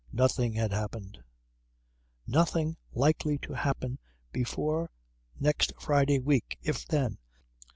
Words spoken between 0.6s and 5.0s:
happened. "Nothing's likely to happen before